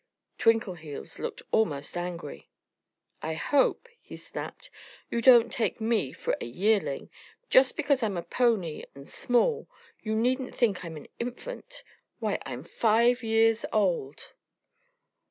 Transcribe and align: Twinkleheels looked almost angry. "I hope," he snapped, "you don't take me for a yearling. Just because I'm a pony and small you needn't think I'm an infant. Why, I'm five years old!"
Twinkleheels 0.39 1.19
looked 1.19 1.43
almost 1.51 1.95
angry. 1.95 2.49
"I 3.21 3.35
hope," 3.35 3.87
he 4.01 4.17
snapped, 4.17 4.71
"you 5.11 5.21
don't 5.21 5.51
take 5.53 5.79
me 5.79 6.11
for 6.11 6.35
a 6.41 6.45
yearling. 6.45 7.11
Just 7.51 7.77
because 7.77 8.01
I'm 8.01 8.17
a 8.17 8.23
pony 8.23 8.81
and 8.95 9.07
small 9.07 9.69
you 10.01 10.15
needn't 10.15 10.55
think 10.55 10.83
I'm 10.83 10.97
an 10.97 11.07
infant. 11.19 11.83
Why, 12.17 12.39
I'm 12.47 12.63
five 12.63 13.21
years 13.21 13.63
old!" 13.71 14.33